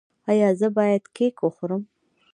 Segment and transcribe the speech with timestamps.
[0.31, 1.83] ایا زه باید کیک وخورم؟